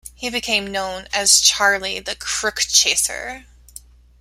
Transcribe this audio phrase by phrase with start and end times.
[0.15, 3.45] He became known as Charlie, the Crook Chaser.